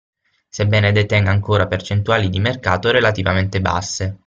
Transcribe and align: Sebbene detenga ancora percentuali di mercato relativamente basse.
Sebbene 0.49 0.91
detenga 0.91 1.29
ancora 1.29 1.67
percentuali 1.67 2.31
di 2.31 2.39
mercato 2.39 2.89
relativamente 2.89 3.61
basse. 3.61 4.17